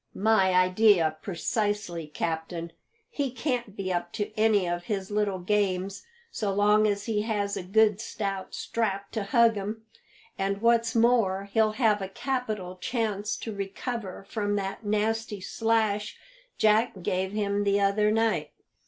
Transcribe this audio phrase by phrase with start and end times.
[0.15, 2.71] "My idea precisely, captain.
[3.11, 7.55] He can't be up to any of his little games so long as he has
[7.55, 9.85] a good stout strap to hug him;
[10.39, 16.17] and, what's more, he'll have a capital chance to recover from that nasty slash
[16.57, 18.53] Jack gave him the other night.